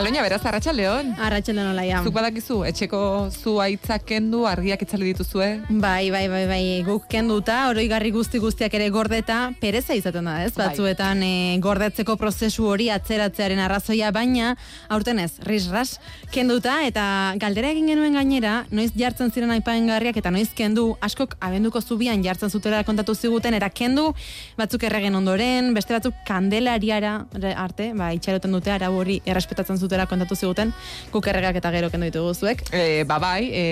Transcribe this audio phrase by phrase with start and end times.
[0.00, 0.40] Aloina, beraz.
[1.20, 1.98] Arratxalde nola ja.
[2.00, 5.48] Zuk badakizu, etxeko zu aitzak kendu, argiak itzali dituzue.
[5.68, 10.54] Bai, bai, bai, bai, guk kenduta, oroigarri guzti guztiak ere gordeta, pereza izaten da, ez?
[10.54, 10.70] Bai.
[10.70, 14.54] Batzuetan e, gordetzeko prozesu hori atzeratzearen arrazoia, baina
[14.88, 15.98] aurten ez, risras,
[16.32, 17.04] kenduta, eta
[17.42, 22.48] galdera egin genuen gainera, noiz jartzen ziren aipaengarriak eta noiz kendu, askok abenduko zubian jartzen
[22.48, 24.14] zutela kontatu ziguten, era kendu,
[24.56, 27.18] batzuk erregen ondoren, beste batzuk kandelariara
[27.52, 30.70] arte, ba, itxaroten dute, arau hori errespetatzen zutela kontatu ziguten,
[31.10, 32.62] guk erregak eta gero kendu ditugu zuek.
[32.70, 33.64] E, ba bai, e,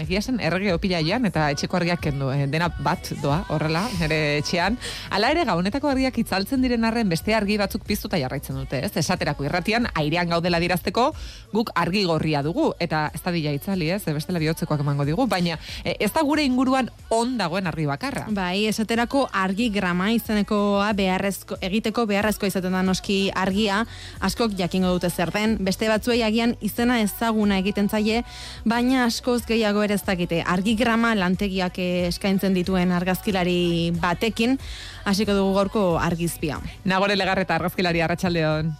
[0.00, 2.30] egia zen errege opilaian eta etxeko argiak kendu.
[2.32, 4.78] E, dena bat doa, horrela, nire etxean.
[5.12, 8.92] Hala ere, gabonetako argiak itzaltzen diren arren beste argi batzuk piztuta jarraitzen dute, ez?
[9.04, 11.10] Esaterako irratian, airean gaudela dirazteko,
[11.52, 14.00] guk argi gorria dugu, eta ez da dila itzali, ez?
[14.06, 18.24] Bestela bihotzekoak emango digu, baina e, ez da gure inguruan on dagoen argi bakarra.
[18.32, 23.82] Bai, esaterako argi grama izenekoa beharrezko, egiteko beharrezko izaten da noski argia,
[24.24, 28.22] askok jakingo dute zer den, beste batzuei agian izena ezaguna egiten zaie,
[28.64, 30.42] baina askoz gehiago ere ez dakite.
[30.46, 34.58] Argi grama lantegiak eskaintzen dituen argazkilari batekin,
[35.04, 36.60] hasiko dugu gaurko argizpia.
[36.84, 38.74] Nagore legarreta argazkilari arratsaldeon.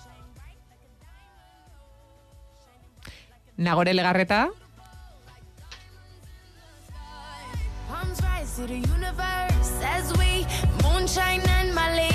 [3.57, 4.49] Nagore legarreta,
[8.57, 10.47] to the universe as we
[10.83, 12.11] moonshine and Malay.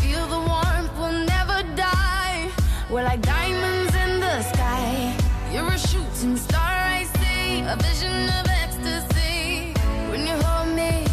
[0.00, 2.50] Feel the warmth, we'll never die.
[2.90, 3.55] We're like diamonds
[5.78, 7.60] shooting star, I see.
[7.60, 9.74] A vision of ecstasy.
[10.10, 11.04] When you hold me,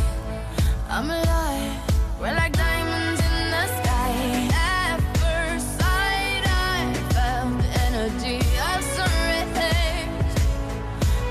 [0.89, 1.73] I'm alive.
[2.19, 4.49] We're like diamonds in the sky.
[4.53, 8.83] At first sight, I felt the energy of.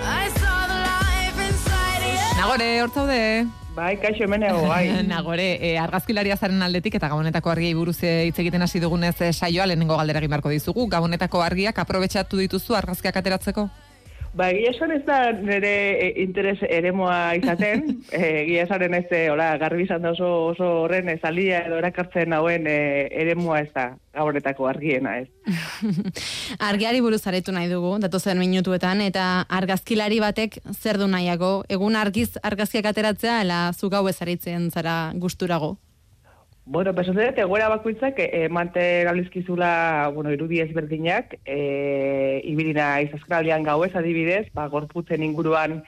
[0.04, 2.28] I saw the life inside you.
[2.36, 3.61] Nagore, hor.
[3.72, 4.90] Bai, kaixo hemenego, bai.
[5.08, 9.32] Nagore, e, argazkilaria zaren aldetik eta gabonetako argiei buruz e, hitz egiten hasi dugunez e,
[9.32, 10.86] saioa lehenengo galdera egin dizugu.
[10.92, 13.68] Gabonetako argiak aprobetxatu dituzu argazkiak ateratzeko?
[14.32, 17.82] Ba, egia esan ez da nire e, interes eremoa izaten,
[18.16, 21.76] e, egia esan ez, e, hola, garbi izan da oso, oso horren ez alia edo
[21.82, 22.78] erakartzen hauen e,
[23.24, 25.28] eremoa ez da, gabonetako argiena ez.
[26.70, 32.30] Argiari buruz aretu nahi dugu, datozen minutuetan, eta argazkilari batek zer du nahiago, egun argiz
[32.42, 35.76] argazkiak ateratzea, ela zu gau ezaritzen zara gusturago.
[36.64, 43.90] Bueno, pues dut, egoera bakoitzak e, mante gablizkizula, bueno, irudi ezberdinak, e, ibirina izazkralian gauez
[43.98, 45.80] adibidez, ba, gorputzen inguruan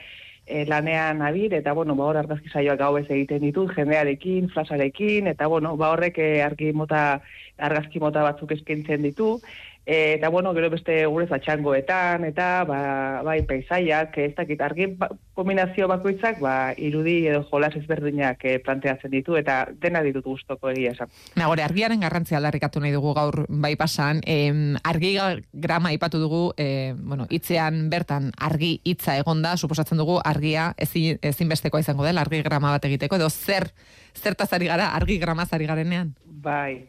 [0.47, 5.47] e, lanean abir, eta, bueno, ba, hor argazki saioak gauez egiten ditut, jendearekin, flasarekin, eta,
[5.47, 7.23] bueno, ba, horrek argi mota,
[7.57, 9.39] argazki mota batzuk eskaintzen ditu,
[9.87, 15.11] e, eta, bueno, gero beste gurez atxangoetan, eta, ba, bai, paisaiak, ez dakit, argi ba,
[15.37, 20.95] kombinazio bakoitzak, ba, irudi edo jolas ezberdinak e, planteatzen ditu, eta dena ditut gustoko egia
[20.97, 21.13] esan.
[21.37, 24.23] Nagore, argiaren garrantzia aldarrikatu nahi dugu gaur bai pasan.
[24.27, 25.15] Em, argi
[25.53, 31.85] grama ipatu dugu, e, bueno, hitzean bertan argi hitza egonda, suposatzen dugu argia ezin, ezinbestekoa
[31.85, 33.69] izango dela, argi grama bat egiteko, edo zer,
[34.17, 36.15] zertaz ari gara, argi gramaz ari garenean?
[36.25, 36.87] Bai.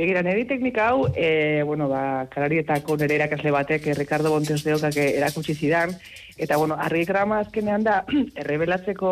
[0.00, 4.72] Begira, niri teknika hau, e, bueno, ba, kalarietako nire erakasle batek, eh, Ricardo Bontes de
[4.72, 5.92] Ocak eh, erakutsi zidan,
[6.38, 7.98] eta, bueno, argigrama azkenean da,
[8.40, 9.10] errebelatzeko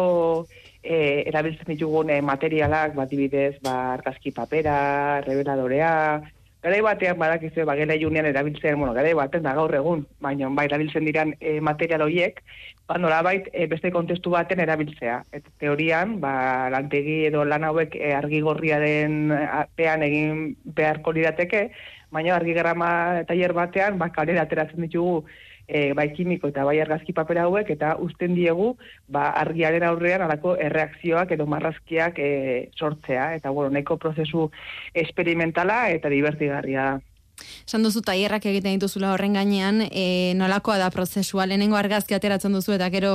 [0.81, 4.79] e, erabiltzen ditugun eh, materialak, bat dibidez, ba, argazki papera,
[5.21, 5.93] errebeladorea,
[6.63, 10.65] Garai batean badakizue ba gela ilunean erabiltzen, bueno, garai baten da gaur egun, baina bai
[10.67, 12.41] erabiltzen diran e, material horiek,
[12.91, 15.21] ba nolabait e, beste kontestu baten erabiltzea.
[15.39, 16.33] Eta teorian, ba
[16.75, 19.31] lantegi edo lan hauek e, argi gorriaren
[19.79, 21.69] pean egin beharko lirateke,
[22.11, 22.91] baina argi grama
[23.29, 25.23] tailer batean ba kalera ateratzen ditugu
[25.69, 28.73] e, bai kimiko eta bai argazki papera hauek eta uzten diegu
[29.07, 32.31] ba, argiaren aurrean alako erreakzioak edo marrazkiak e,
[32.77, 33.35] sortzea.
[33.37, 34.49] Eta bueno, nahiko prozesu
[34.95, 36.99] experimentala eta divertigarria da.
[37.39, 42.75] Esan duzu tailerrak egiten dituzula horren gainean, e, nolakoa da prozesua, lehenengo argazki ateratzen duzu
[42.75, 43.13] eta gero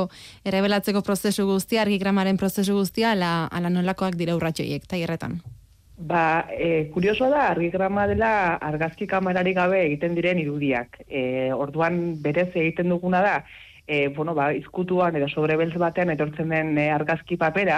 [0.47, 5.41] errebelatzeko prozesu guztia, argigramaren prozesu guztia, ala, ala nolakoak dira urratxoiek tailerretan.
[6.03, 8.29] Ba, e, kuriosoa da, argigrama dela
[8.69, 10.97] argazki kamerari gabe egiten diren irudiak.
[11.07, 11.21] E,
[11.55, 13.35] orduan berez egiten duguna da,
[13.87, 17.77] e, bueno, ba, izkutuan edo sobrebeltz batean etortzen den e, argazki papera,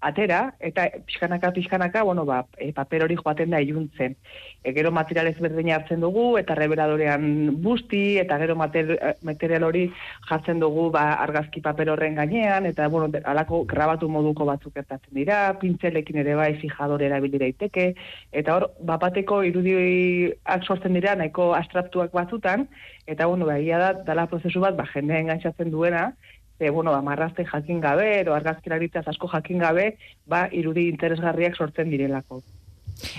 [0.00, 4.16] atera, eta pixkanaka, pixkanaka, bueno, ba, e, paper hori joaten da iluntzen.
[4.62, 7.24] E, gero material ezberdin hartzen dugu, eta reveladorean
[7.64, 9.86] busti, eta gero mater, eh, material hori
[10.28, 15.40] jartzen dugu ba, argazki paper horren gainean, eta bueno, alako grabatu moduko batzuk gertatzen dira,
[15.60, 17.94] pintzelekin ere bai fijadore erabili daiteke,
[18.32, 22.68] eta hor, bapateko irudiak sortzen dira nahiko abstraktuak batzutan,
[23.06, 26.10] eta bueno, ba, egia da, dala prozesu bat, ba, jendea engantzatzen duena,
[26.58, 29.96] e, bueno, ba, marrazte jakin gabe, edo argazkilaritzaz asko jakin gabe,
[30.26, 32.42] ba, irudi interesgarriak sortzen direlako.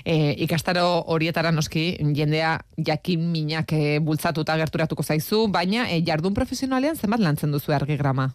[0.05, 6.95] E, ikastaro horietara noski, jendea jakin minak e, bultzatuta gerturatuko zaizu, baina e, jardun profesionalean
[6.95, 8.29] zenbat lantzen duzu argigrama?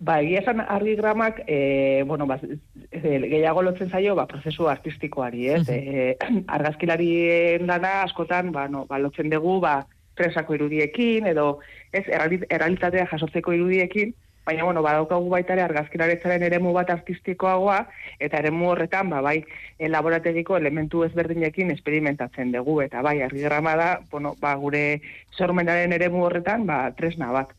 [0.00, 5.64] Ba, egia esan argigramak, e, bueno, ba, e, gehiago lotzen zaio, ba, prozesu artistikoari, ez?
[5.68, 6.16] e,
[6.56, 9.82] argazkilarien lana askotan, ba, no, ba, lotzen dugu, ba,
[10.16, 11.60] presako irudiekin, edo,
[11.92, 14.14] ez, erreali- errealitatea jasotzeko irudiekin,
[14.46, 17.78] baina, bueno, badaukagu baita ere argazkilaretzaren eremu bat artistikoagoa,
[18.18, 19.44] eta eremu horretan, ba, bai,
[19.78, 25.00] e, laborategiko elementu ezberdinekin esperimentatzen dugu, eta bai, argigrama da, bueno, ba, gure
[25.36, 27.54] sormenaren eremu horretan, ba, tresna bat.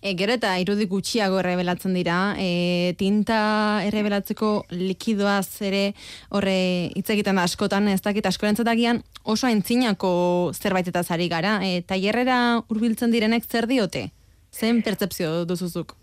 [0.00, 5.82] E, gero eta irudi gutxiago errebelatzen dira, e, tinta errebelatzeko likidoaz ere
[6.30, 6.56] horre
[6.94, 11.58] hitz egiten da askotan, ez dakit askorentzatagian oso aintzinako zerbaitetaz ari gara.
[11.66, 14.10] E, tailerrera hurbiltzen direnek zer diote?
[14.54, 15.96] Zen pertzepzio duzuzuk?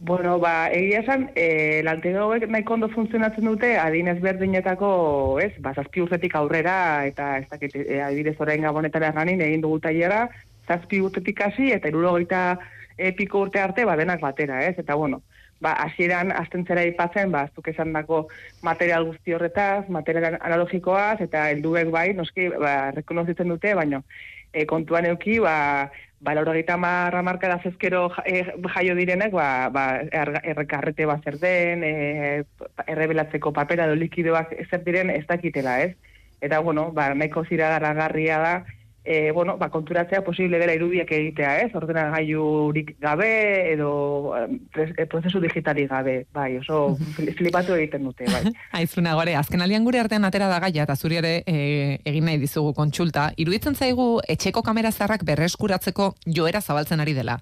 [0.00, 4.88] Bueno, ba, egia esan, e, lantegi hauek nahiko ondo funtzionatzen dute adin ezberdinetako,
[5.44, 9.76] ez, ba, zazpi urtetik aurrera, eta ez dakit, e, adibidez orain gabonetara ganin egin dugu
[9.84, 10.22] tailera,
[10.70, 12.44] zazpi urtetik hasi, eta irurogeita
[12.96, 15.22] e, piko urte arte, ba, denak batera, ez, eta bueno,
[15.60, 18.26] ba, hasieran astentzera ipatzen, ba, zuk esan dako
[18.66, 24.04] material guzti horretaz, material analogikoaz, eta helduek bai, noski, ba, rekonozitzen dute, baino,
[24.52, 25.90] e, kontuan euki, ba,
[26.20, 28.44] ba, laurogeita marra marka da zezkero ja- e,
[28.74, 32.44] jaio direnek, ba, ba, errekarrete bat zer den, e,
[32.86, 35.96] errebelatzeko papera edo likidoak zer diren ez dakitela, ez?
[36.40, 38.54] Eta, bueno, ba, nahiko ziragaragarria da,
[39.04, 41.70] e, bueno, ba, konturatzea posible dela irudiak egitea, ez?
[41.74, 48.52] Ordenagailurik gabe edo e, prozesu digitalik gabe, bai, oso fli- flipatu egiten dute, bai.
[48.80, 52.38] Aizuna gore, azken alian gure artean atera da gaia, eta zuri ere e, egin nahi
[52.42, 53.30] dizugu kontsulta.
[53.40, 57.38] Iruditzen zaigu etxeko kamera zarrak berreskuratzeko joera zabaltzen ari dela.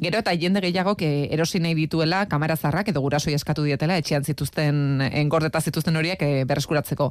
[0.00, 5.00] Gero eta jende gehiagok erosi nahi dituela kamera zarrak edo gurasoi eskatu dietela etxean zituzten,
[5.12, 7.10] engordeta zituzten horiek e, berreskuratzeko.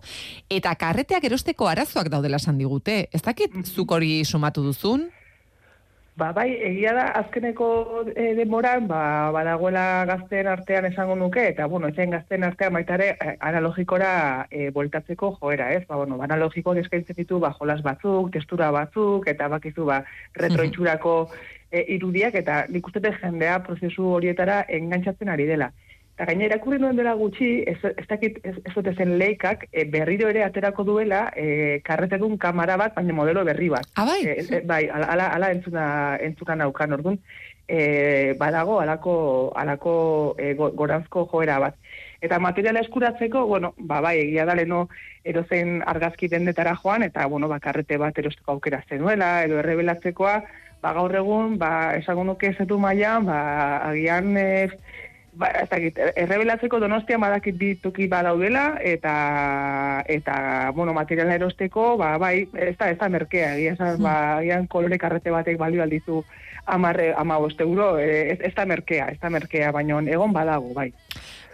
[0.49, 3.05] Eta karreteak erosteko arazoak daudela esan digute.
[3.13, 5.09] Ez dakit zuk hori sumatu duzun?
[6.19, 7.67] Ba, bai, egia da, azkeneko
[8.11, 13.35] e, denboran, ba, badagoela gazteen artean esango nuke, eta, bueno, etxen gazteen artean baitare eh,
[13.47, 14.11] analogikora
[14.51, 15.85] e, voltatzeko joera, ez?
[15.87, 20.01] Ba, bueno, ba, analogikoak eskaintzen ditu, ba, jolas batzuk, testura batzuk, eta bakizu, ba,
[20.35, 21.15] retroitxurako
[21.71, 25.71] e, irudiak, eta nik uste jendea prozesu horietara engantzatzen ari dela.
[26.21, 30.27] Eta gaina irakurri nuen dela gutxi, ez, ez dakit, ez, ez zen leikak, e, berriro
[30.29, 33.87] ere aterako duela, e, karretedun kamara bat, baina modelo berri bat.
[33.97, 34.19] Ah, bai?
[34.29, 37.17] E, e, bai, ala, ala, entzuna, entzukan naukan, orduan,
[37.65, 39.15] e, badago, alako,
[39.57, 39.95] alako
[40.37, 41.81] e, go- goranzko joera bat.
[42.21, 44.89] Eta materiala eskuratzeko, bueno, ba, bai, egia da leno
[45.25, 50.37] edozein argazki dendetara joan, eta, bueno, ba, karrete bat erosteko aukera zenuela, edo errebelatzekoa,
[50.85, 53.39] ba, gaur egun, ba, esango nuke zetu mailan, ba,
[53.89, 54.69] agian, e,
[55.33, 59.13] ba, ez dakit, errebelatzeko donostia badakit bi toki badaudela, eta,
[60.09, 60.35] eta,
[60.75, 64.99] bueno, materiala erosteko, ba, bai, ez da, ez da merkea, egia esan, ba, agian kolore
[65.01, 66.23] karrete batek balio aldizu
[66.65, 70.91] amarre, ama euro, e, ez, ez da merkea, ez da merkea, baina egon badago, bai.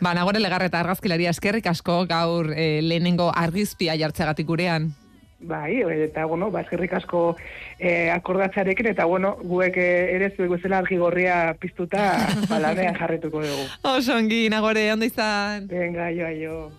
[0.02, 4.92] Ba, nagore legarreta argazkilaria eskerrik asko gaur e, lehenengo argizpia jartzeagatik gurean.
[5.40, 7.38] Bai, eta, bueno, ba, eskerrik asko
[7.78, 12.18] eh, akordatzarekin, eta, bueno, guek eh, ere zuek bezala argi gorria piztuta
[12.52, 13.68] balanean jarretuko dugu.
[13.94, 15.70] Oso ongi, nagore, ondo izan.
[15.70, 16.72] Venga, jo, jo.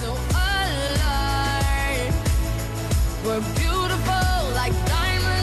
[0.00, 0.16] So
[3.28, 3.65] alive.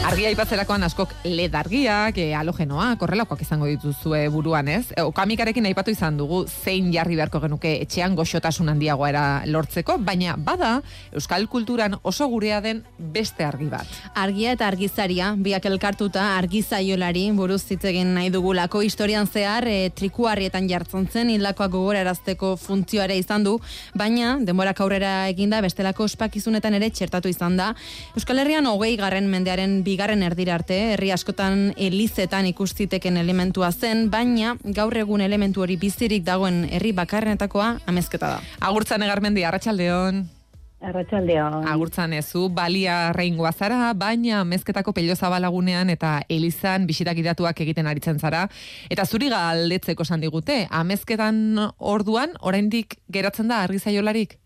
[0.04, 4.90] Argia aipatzerakoan askok LED argiak, e, halogenoak, horrelakoak izango dituzue buruan, ez?
[4.92, 10.34] E, Okamikarekin aipatu izan dugu zein jarri beharko genuke etxean goxotasun handiagoa era lortzeko, baina
[10.36, 10.74] bada
[11.08, 13.94] euskal kulturan oso gurea den beste argi bat.
[14.12, 20.68] Argia eta argizaria, biak elkartuta argizaiolari buruz hitz egin nahi dugulako historian zehar e, trikuarrietan
[20.68, 23.56] jartzen zen hilakoak gogorarazteko funtzioare izan du,
[23.96, 27.72] baina denborak aurrera eginda bestelako ospakizunetan ere txertatu izan da.
[28.12, 34.56] Euskal Herrian hogei garren mendearen bigarren erdira arte, herri askotan elizetan ikustiteken elementua zen, baina
[34.76, 38.40] gaur egun elementu hori bizirik dagoen herri bakarrenetakoa amezketa da.
[38.66, 40.24] Agurtzan egarmendi, arratsaldeon.
[40.84, 41.62] Arratxaldeon.
[41.70, 48.18] Agurtzan ezu, balia reingoa zara, baina mezketako pelio zabalagunean eta elizan bisitak idatuak egiten aritzen
[48.18, 48.42] zara.
[48.92, 54.36] Eta zuri galdetzeko esan digute, amezketan orduan, oraindik geratzen da argizaiolarik?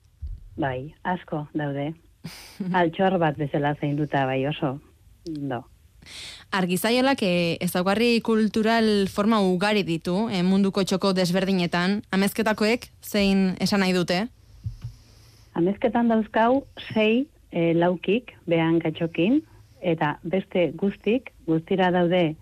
[0.60, 1.94] Bai, asko daude.
[2.82, 4.76] Altxor bat bezala zein duta bai oso.
[5.28, 5.62] Do.
[6.50, 13.92] Argizaiolak eh, ezaugarri kultural forma ugari ditu eh, munduko txoko desberdinetan, amezketakoek zein esan nahi
[13.92, 14.26] dute?
[15.58, 19.40] Amezketan dauzkau sei e, laukik behan gatxokin,
[19.82, 22.36] eta beste guztik, guztira daude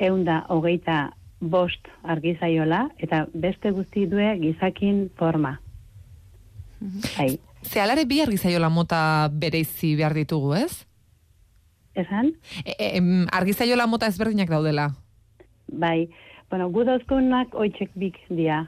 [0.00, 5.58] eunda hogeita bost argizaiola, eta beste guzti due gizakin forma.
[6.80, 10.84] Bai, Ze alare bi argizaiola mota bereizi behar ditugu, ez?
[11.94, 12.32] Esan?
[12.64, 13.00] E, e,
[13.32, 14.90] argizaiola mota ezberdinak daudela.
[15.68, 16.08] Bai,
[16.50, 18.64] bueno, gu dauzkunak oitxek bik dia.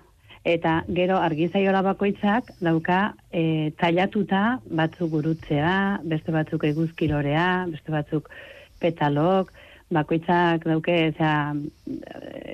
[0.47, 8.31] Eta gero argizaiola bakoitzak dauka e, tailatuta batzuk gurutzea, beste batzuk eguzkilorea, beste batzuk
[8.79, 9.51] petalok,
[9.91, 11.55] bakoitzak dauke, eza,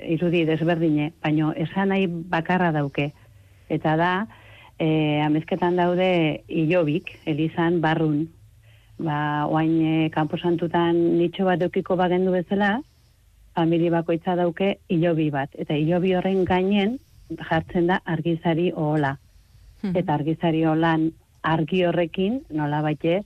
[0.09, 3.11] irudi desberdine, baino esan nahi bakarra dauke.
[3.69, 4.13] Eta da,
[4.77, 8.27] e, amezketan daude ilobik, elizan barrun.
[8.99, 12.79] Ba, oain e, kanposantutan nitxo bat eukiko bagendu bezala,
[13.55, 15.49] famili bakoitza dauke ilobi bat.
[15.57, 16.99] Eta ilobi horren gainen
[17.49, 19.17] jartzen da argizari ohola.
[19.83, 21.09] Eta argizari holan
[21.43, 23.17] argi horrekin nola baite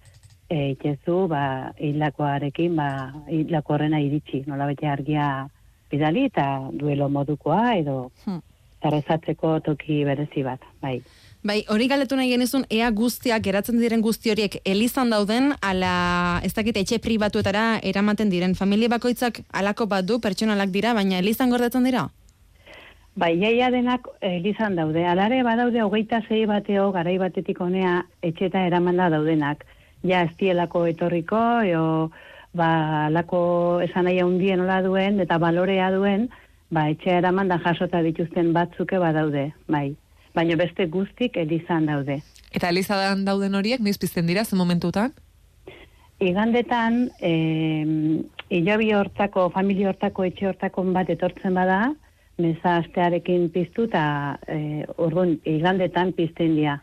[0.49, 4.43] e, itxezu ba, hilakoarekin ba, hilako horrena iritsi.
[4.47, 5.47] Nola baite argia
[5.91, 8.41] bidali eta duelo modukoa edo Hmm.
[8.81, 10.61] errezatzeko toki berezi bat.
[10.81, 11.01] Bai.
[11.47, 15.91] Bai, hori galetu nahi genizun, ea guztiak, geratzen diren guzti horiek elizan dauden, ala,
[16.43, 18.55] ez dakit, etxe pribatuetara eramaten diren.
[18.57, 22.01] Familia bakoitzak alako bat du, pertsonalak dira, baina elizan gordetzen dira?
[23.15, 25.05] Bai, jaia denak elizan daude.
[25.07, 29.63] Alare badaude hogeita zei bateo garai batetik honea etxeta eramanda daudenak.
[30.03, 31.39] Ja estielako etorriko,
[31.69, 31.85] eo,
[32.59, 33.39] ba, lako
[33.85, 36.27] esan nahi handien nola duen, eta balorea duen,
[36.75, 39.85] ba, etxea eramanda jasota dituzten batzuke badaude, bai.
[40.37, 42.21] Baina beste guztik elizan daude.
[42.53, 45.15] Eta elizadan dauden horiek, niz pizten dira, ze momentutan?
[46.21, 47.31] Igandetan, e,
[48.49, 51.81] hilabi hortako, familia hortako, etxe hortako bat etortzen bada,
[52.41, 56.79] meza astearekin piztu eta e, orduan igandetan pizten dira.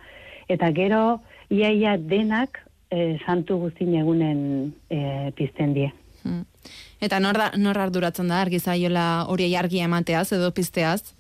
[0.51, 1.03] Eta gero,
[1.51, 4.41] iaia denak e, santu guztin egunen
[4.91, 5.91] e, pizten die.
[6.25, 6.45] Hmm.
[7.05, 11.15] Eta nor, da, nor arduratzen da, argizaiola hori argia emateaz edo pizteaz?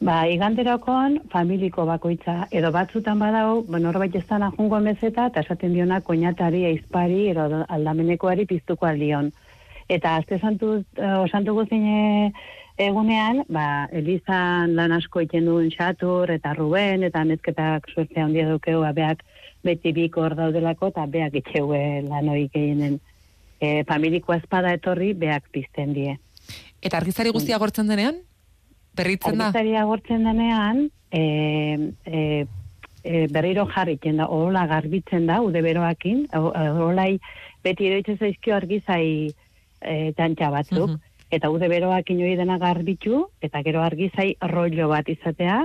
[0.00, 5.74] Ba, iganderokon familiko bakoitza, edo batzutan badau, ba, norbait ez dana jungo mezeta, eta esaten
[5.76, 9.28] diona koinatari, eizpari, edo aldamenekoari piztuko aldion.
[9.92, 12.30] Eta azte santu, uh, santu guztien e,
[12.86, 18.80] egunean, ba, Elizan lan asko iten duen xatur, eta Ruben, eta mezketak suertzea handia dukeu,
[18.80, 19.20] ba, beak
[19.68, 22.96] beti bik hor daudelako, eta beak itxeue lan hori gehienen
[23.60, 26.16] e, familiko espada etorri, beak pizten die.
[26.80, 28.24] Eta argizari guztia gortzen denean?
[28.96, 29.46] Berritzen da?
[29.50, 32.46] Argizari agortzen denean, e, e,
[33.04, 37.18] e, berriro jarritzen da, orola garbitzen da, ude beroakin, o- orolai
[37.64, 39.32] beti eroitzen zaizkio argizai
[39.80, 41.00] e, tantxa batzuk, Mhm.
[41.30, 45.62] eta ude beroakin hori dena garbitu, eta gero argizai rollo bat izatea,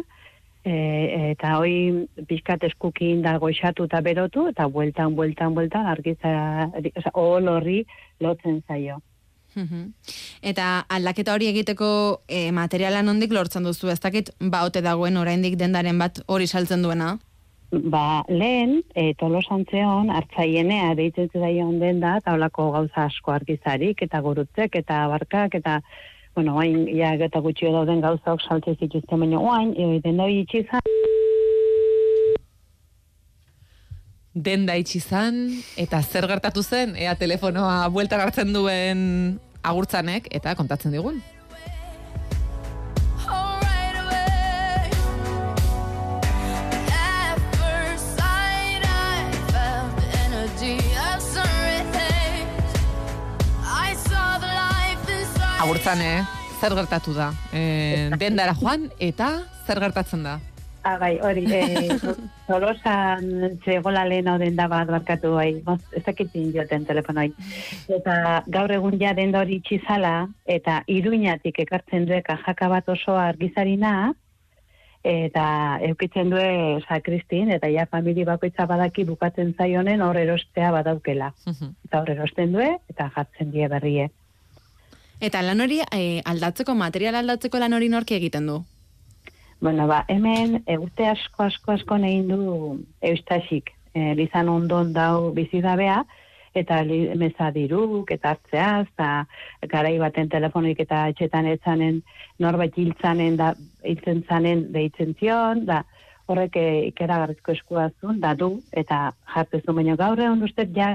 [0.63, 7.11] e, eta hoi pixkat eskukin da goxatu eta berotu, eta bueltan, bueltan, bueltan argiza, oza,
[7.13, 7.85] horri
[8.19, 9.01] lotzen zaio.
[10.41, 11.87] Eta aldaketa hori egiteko
[12.27, 17.15] e, materiala nondik lortzen duzu, ez dakit baote dagoen oraindik dendaren bat hori saltzen duena?
[17.71, 24.21] Ba, lehen, e, tolosantzeon, hartzaienea deitzen zaion den da, eta holako gauza asko argizarik, eta
[24.21, 25.79] gurutzek, eta barkak, eta,
[26.35, 30.93] bueno, oain, ja, eta gutxio dauden gauzak saltze zituzten, baina oain, e, den da itxizan,
[34.35, 35.37] Denda itxi zan,
[35.79, 38.99] eta zer gertatu zen, ea telefonoa bueltan hartzen duen
[39.63, 41.21] agurtzanek, eta kontatzen digun.
[55.63, 56.09] Agurtzane,
[56.59, 57.29] zer gertatu da?
[57.55, 59.31] E, dendara joan, eta
[59.63, 60.35] zer gertatzen da?
[60.85, 61.97] Ah, bai, hori, e,
[62.47, 65.49] tolosan zegoela lehen hau den da bat barkatu, bai,
[65.97, 67.31] ez dakitin joten telefonoi.
[67.97, 73.17] Eta gaur egun ja den da hori itxizala, eta iruñatik ekartzen due kajaka bat oso
[73.17, 74.13] argizarina,
[75.05, 75.45] eta
[75.85, 76.45] eukitzen due
[76.87, 81.31] sakristin, eta ja famili bakoitza badaki bukatzen zaionen hor erostea badaukela.
[81.85, 84.09] Eta hor erosten due, eta jartzen die berrie.
[85.21, 88.61] Eta lan hori e, aldatzeko, material aldatzeko lan hori norki egiten du?
[89.65, 92.41] Bueno, ba, hemen e, urte asko asko asko egin du
[93.01, 93.71] eustasik.
[93.97, 96.03] e, lizan ondon dau bizidabea,
[96.53, 99.07] eta li, meza diruk, eta hartzeaz, eta
[99.71, 101.97] garai baten telefonik eta etxetan etzanen
[102.37, 105.81] norbait hiltzanen, da, hiltzen zanen deitzen zion, da
[106.27, 108.51] horrek e, ikeragarrizko eskuazun, da du,
[108.83, 110.91] eta jartezu, baina gaur egon ustez ja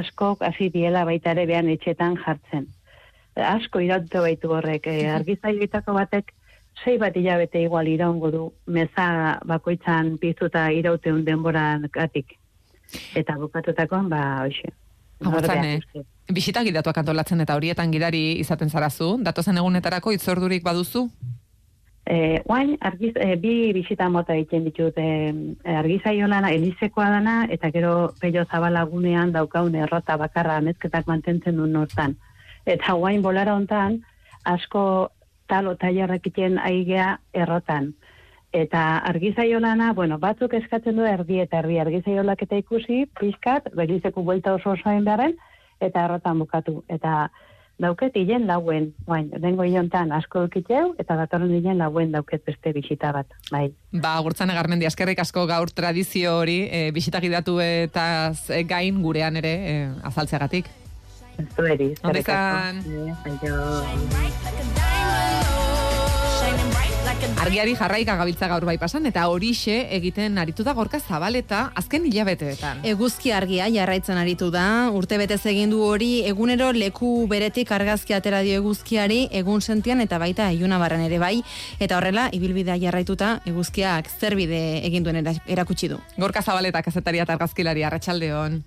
[0.00, 2.64] askok hasi diela baita ere behan etxetan jartzen.
[3.52, 6.32] Asko iraute baitu horrek, e, argizaioetako batek
[6.84, 12.36] sei bat hilabete igual iraungo du meza bakoitzan piztuta irauteun denboran gatik.
[13.14, 14.70] Eta bukatutakoan, ba, hoxe.
[15.24, 16.04] Agurtzan, eh?
[16.32, 21.06] Bisita gidatuak antolatzen eta horietan gidari izaten zarazu, datozen egunetarako itzordurik baduzu?
[22.06, 25.32] E, oain, argiz, e, bi bisita mota egiten ditut, e,
[25.74, 32.14] argizaio lana, elizekoa dana, eta gero pello zabalagunean daukaun errota bakarra amezketak mantentzen duen nortan.
[32.66, 34.02] Eta oain bolara hontan,
[34.44, 35.10] asko
[35.48, 37.94] talo tailarrak iten aigea errotan.
[38.56, 44.22] Eta argizaio lana, bueno, batzuk eskatzen du erdi eta erdi argizaiolak eta ikusi, pixkat, belizeko
[44.24, 45.34] buelta oso osoen beharren,
[45.80, 46.78] eta errotan bukatu.
[46.88, 47.28] Eta
[47.82, 53.12] dauket hilen lauen, guain, dengo hilontan asko dukiteu, eta datorren hilen lauen dauket beste bisita
[53.12, 53.66] bat, bai.
[53.92, 58.32] Ba, gurtzan egarmendi, askerrik asko gaur tradizio hori, e, bisita gidatu eta
[58.68, 60.72] gain gurean ere e, azaltzeagatik.
[61.52, 62.80] Zueri, izan.
[63.28, 64.95] asko.
[67.16, 72.82] Argiari jarraika gabiltza gaur bai pasan, eta horixe egiten aritu da gorka zabaleta azken hilabeteetan.
[72.84, 78.42] Eguzki argia jarraitzen aritu da, urte betez egin du hori egunero leku beretik argazki atera
[78.42, 81.40] dio eguzkiari egun sentian eta baita iluna barren ere bai,
[81.80, 86.00] eta horrela ibilbidea jarraituta eguzkiak zerbide egin duen era- erakutsi du.
[86.18, 88.62] Gorka zabaleta kazetaria eta argazkilari arratsaldeon.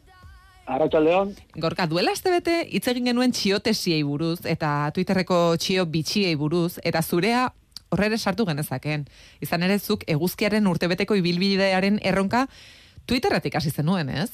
[0.70, 6.78] Arratxaldeon, Gorka, duela azte bete hitz egin genuen txiotesiei buruz eta Twitterreko txio bitxiei buruz
[6.84, 7.48] eta zurea
[7.90, 9.08] horrere sartu genezaken.
[9.42, 12.48] Izan ere zuk eguzkiaren urtebeteko ibilbidearen erronka
[13.10, 14.30] Twitterretik hasi zenuen, ez?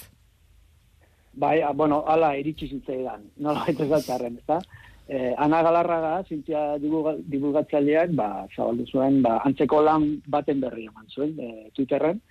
[1.35, 4.61] bai, a, bueno, ala iritsi zitzaidan, nola baita zatzarren, ezta?
[5.11, 11.09] Eh, Ana Galarraga, zintzia divulga- divulgatzaileak, ba, zabaldu zuen, ba, antzeko lan baten berri eman
[11.11, 12.21] zuen, e, Twitterren.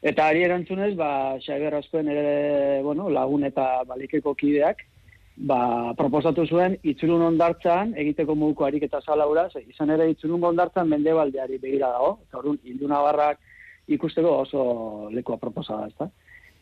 [0.00, 4.80] Eta ari erantzunez, ba, Xabier Askoen ere, bueno, lagun eta balikeko kideak,
[5.38, 10.88] ba, proposatu zuen, itzulun ondartzan, egiteko moduko harik eta zalaura, ze, izan ere itzulun ondartzan
[10.90, 13.38] mendebaldeari begira dago, eta orduan, Iluna Barrak
[13.88, 14.64] ikusteko oso
[15.14, 16.10] lekua proposada, ezta?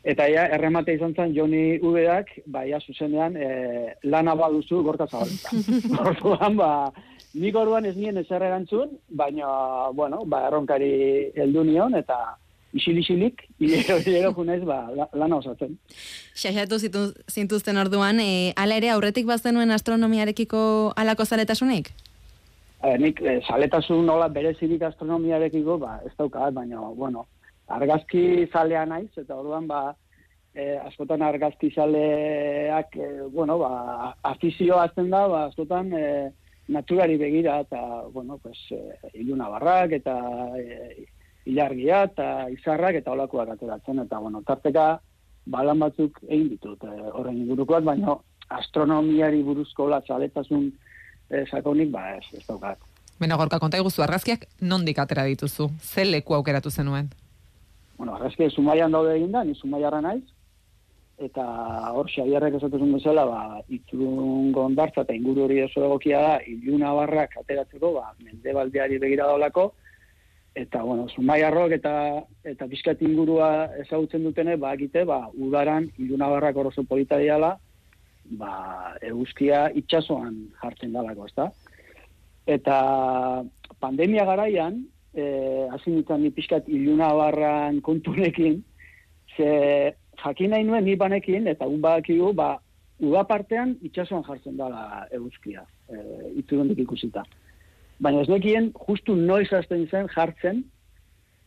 [0.07, 5.51] Eta ja, erremate izan zen Joni Ubeak, ba, ja, zuzenean, e, lana baduzu gorka zabaleta.
[6.11, 6.71] Orduan, ba,
[7.35, 9.49] nik orduan ez nien ezer erantzun, baina,
[9.97, 12.37] bueno, ba, erronkari heldu nion, eta
[12.77, 15.77] isil-isilik, hilero, hilero junez, ba, la- lana osatzen.
[16.37, 16.79] Xaxatu
[17.33, 21.93] zintuzten orduan, e, ala ere aurretik bazenuen astronomiarekiko alako zaletasunik?
[22.85, 27.27] E, nik e, saletasun nola berezirik astronomiarekiko, ba, ez daukat, baina, bueno,
[27.67, 29.95] argazki zalea naiz, eta orduan, ba,
[30.55, 36.07] e, askotan argazki zaleak, e, bueno, ba, afizioa azten da, ba, askotan e,
[36.69, 37.81] naturari begira, eta,
[38.13, 38.81] bueno, pues, e,
[39.23, 40.17] iluna barrak, eta
[40.61, 41.07] e,
[41.47, 44.87] ilargia, eta izarrak, eta olakoak ateratzen, eta, bueno, tarteka,
[45.47, 48.17] balan batzuk egin ditut e, horren ingurukoak, baina
[48.57, 50.69] astronomiari buruzko la zaletasun
[51.31, 52.83] e, sakonik, ba, ez, ez daukat.
[53.21, 55.71] Beno, gorka, konta iguzu, argazkiak nondik atera dituzu?
[55.81, 57.09] Ze leku aukeratu zenuen?
[57.97, 60.25] Bueno, argazki Zumaian daude eginda, ni Zumaiarra naiz,
[61.17, 61.45] eta
[61.97, 63.41] hor Xabierrek esatuzun bezala, ba,
[63.73, 69.71] itzulun gondartza eta inguru hori oso egokia da, iluna barrak ateratzeko, ba, mendebaldeari begira daulako,
[70.57, 71.93] eta, bueno, Zumaiarrok eta,
[72.49, 77.53] eta bizkat ingurua ezagutzen dutene, ba, egite, ba, udaran iluna barrak oso polita diala,
[78.41, 78.53] ba,
[79.05, 81.51] eguzkia itxasoan jartzen dalako, ezta?
[82.49, 82.79] Eta
[83.85, 84.81] pandemia garaian,
[85.13, 88.63] eh, hasi nintzen ni pixkat iluna barran kontunekin,
[89.37, 89.93] ze
[90.25, 92.55] jakin nahi nuen ni banekin, eta un badakigu, ba,
[92.97, 95.99] uda partean itxasoan jartzen dala eguzkia, e,
[96.41, 97.27] itzulundik ikusita.
[98.03, 100.65] Baina ez nekien, justu noiz hasten zen jartzen,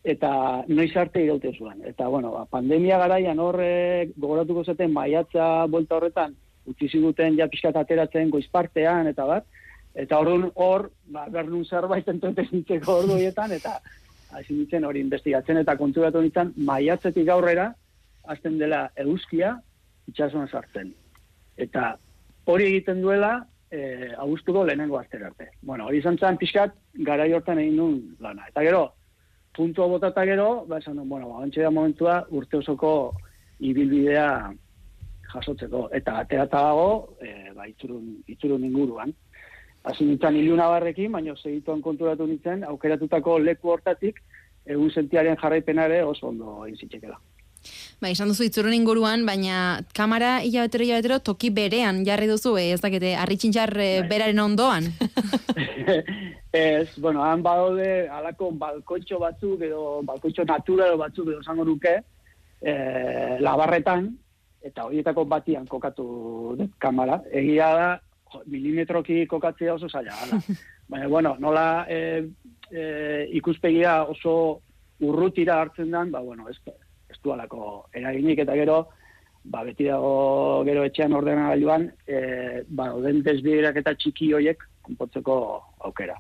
[0.04, 0.32] eta
[0.68, 1.82] noiz arte iraute zuen.
[1.86, 6.36] Eta, bueno, ba, pandemia garaian horre gogoratuko zaten maiatza bolta horretan,
[6.70, 9.46] utzi ziguten ja pixkat ateratzen goizpartean, eta bat,
[9.94, 13.80] eta orduan hor, ba, bernun zerbait entontes nintzeko ordu horietan, eta
[14.32, 17.72] hasi nintzen hori investigatzen eta konturatu nintzen, maiatzetik aurrera,
[18.30, 19.56] hasten dela eguzkia
[20.10, 20.94] itxasuan sartzen.
[21.58, 21.96] Eta
[22.50, 23.40] hori egiten duela,
[23.72, 25.52] e, augustuko lehenengo astera arte.
[25.62, 26.74] Bueno, hori izan zen pixkat,
[27.06, 28.48] garai hortan egin nuen lana.
[28.50, 28.84] Eta gero,
[29.56, 33.14] puntua botata gero, ba, esan nuen, bueno, ba, ontsa da momentua urte osoko
[33.60, 34.28] ibilbidea
[35.34, 35.88] jasotzeko.
[35.94, 39.14] Eta aterata dago, e, ba, itzurun, itzurun inguruan.
[39.90, 44.20] Hasi nintzen iluna barrekin, baina segituan konturatu nintzen, aukeratutako leku hortatik,
[44.66, 47.20] egun sentiaren jarraipenare oso ondo egin zitzekela.
[48.00, 52.70] Ba, izan duzu itzurun inguruan, baina kamera hilabetero hilabetero toki berean jarri duzu, eh?
[52.72, 54.88] ez dakite, arritxintxar eh, beraren ondoan.
[56.52, 62.74] Ez, bueno, han badaude alako balkoitxo batzuk edo balkoitxo natural batzuk edo esango nuke e,
[63.44, 64.08] labarretan
[64.66, 66.08] eta horietako batian kokatu
[66.58, 67.20] dut kamera.
[67.30, 67.92] Egia da,
[68.50, 70.40] milimetroki kokatzea oso zaila.
[70.90, 72.00] Baina, bueno, nola e,
[72.72, 72.84] e,
[73.38, 74.34] ikuspegia oso
[75.06, 76.58] urrutira hartzen dan, ba, bueno, ez,
[77.10, 78.80] ez du alako eraginik eta gero,
[79.44, 85.38] ba, beti dago gero etxean ordenagailuan, e, ba, oden desbiderak eta txiki hoiek konpotzeko
[85.90, 86.18] aukera.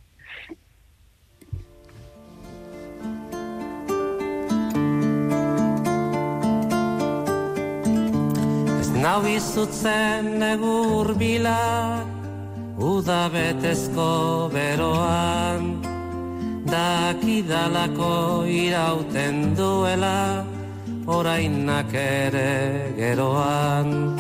[8.80, 11.60] Ez nau izutzen negur bila
[12.80, 15.65] Uda betezko beroan
[16.69, 20.45] Dakidalako irauten duela
[21.10, 24.19] Orainak ere geroan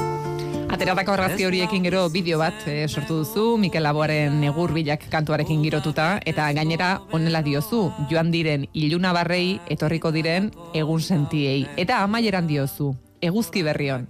[0.73, 6.19] Ateratako argazki horiekin gero bideo bat eh, sortu duzu, Mikel Laboaren negur bilak kantuarekin girotuta,
[6.29, 11.63] eta gainera onela diozu, joan diren iluna barrei etorriko diren egun sentiei.
[11.77, 14.05] Eta amaieran diozu, eguzki berrion.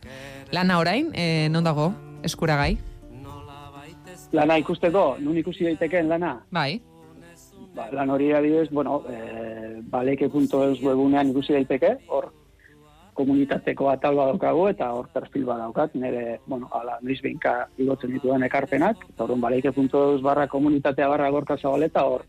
[0.52, 1.94] Lana orain, e, non dago,
[2.28, 2.74] eskuragai?
[4.36, 6.38] Lana ikusteko, nun ikusi daitekeen lana?
[6.52, 6.82] Bai,
[7.76, 12.32] Ba, lan hori adibidez, bueno, e, baleke.eus webunean ikusi daiteke, hor
[13.20, 19.04] komunitateko atal badaukagu eta hor perfil badaukat, nire, bueno, ala, noiz behinka igotzen dituen ekarpenak,
[19.12, 22.26] eta horren baleike.eus barra komunitatea barra gorka zabaleta, hor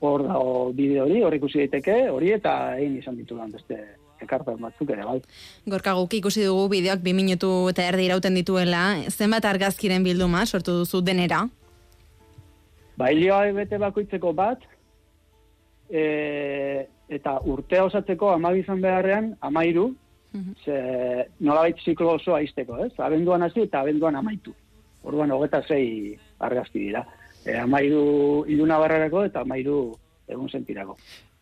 [0.00, 3.78] hor dago bideo hori, hor ikusi daiteke, hori eta egin izan ditudan beste
[4.20, 5.18] ekarpen batzuk ere, bai.
[5.72, 10.80] Gorka guk ikusi dugu bideoak bi minutu eta erdi irauten dituela, zenbat argazkiren bilduma sortu
[10.80, 11.46] duzu denera?
[13.00, 14.64] Ba, hilioa bete bakoitzeko bat,
[15.88, 16.04] e,
[17.08, 19.90] eta urtea osatzeko amabi izan beharrean, amairu,
[20.64, 22.92] ze nolabait ziklo osoa izteko, ez?
[22.98, 24.54] Abenduan hasi eta abenduan amaitu.
[25.02, 27.04] Orduan, hogeta zei argazki dira.
[27.44, 29.96] E, amairu iluna barrerako eta amairu
[30.28, 30.96] egun sentirako.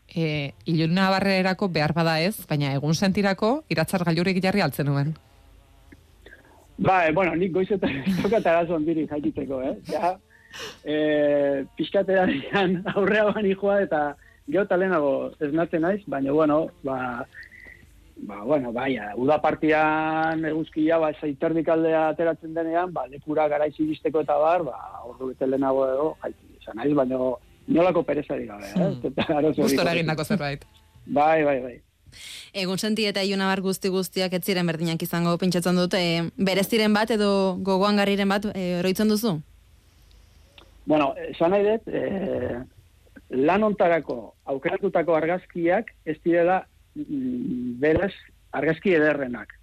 [0.08, 5.14] e, iluna barrerako behar bada ez, baina egun sentirako iratzar gailurik jarri altzen nuen.
[6.78, 9.74] Ba, e, bueno, nik goizetan ez daukat arazo handirik jakiteko, eh?
[9.90, 10.14] Ja,
[10.84, 14.02] e, pixkatean aurrea bani joa eta
[14.48, 15.12] geho talenago
[15.44, 17.26] esnatzen naiz, baina, bueno, ba,
[18.26, 24.22] ba, bueno, baia, uda partian eguzkia, ba, zaiterdik aldea ateratzen denean, ba, lekura garaiz iristeko
[24.26, 27.18] eta bar, ba, ordu bete lehenago edo, jaiti, izan naiz, baina
[27.68, 29.12] inolako perezari gabe, eh?
[29.28, 30.64] Arazo Gustora egindako zerbait.
[31.18, 31.76] Bai, bai, bai.
[32.52, 37.10] Egun senti eta iunabar guzti guztiak ez ziren berdinak izango pentsatzen dut, e, bereziren bat
[37.14, 37.30] edo
[37.64, 39.38] gogoan garriren bat e, oroitzen duzu?
[40.88, 42.58] Bueno, esan nahi dut, eh,
[43.30, 44.18] lan ontarako
[44.52, 46.62] aukeratutako argazkiak ez direla
[47.06, 48.12] mm, beraz
[48.52, 49.54] argazki ederrenak.